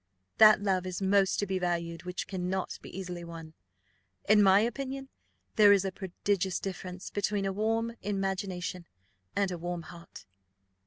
That 0.39 0.63
love 0.63 0.87
is 0.87 0.99
most 0.99 1.37
to 1.37 1.45
be 1.45 1.59
valued 1.59 2.05
which 2.05 2.25
cannot 2.25 2.79
be 2.81 2.89
easily 2.89 3.23
won. 3.23 3.53
In 4.27 4.41
my 4.41 4.61
opinion 4.61 5.09
there 5.57 5.71
is 5.71 5.85
a 5.85 5.91
prodigious 5.91 6.59
difference 6.59 7.11
between 7.11 7.45
a 7.45 7.53
warm 7.53 7.93
imagination 8.01 8.87
and 9.35 9.51
a 9.51 9.59
warm 9.59 9.83
heart." 9.83 10.25